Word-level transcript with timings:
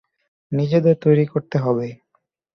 নিজেদের 0.51 0.95
তৈরি 0.95 1.25
করতে 1.25 1.57
হবে। 1.57 1.87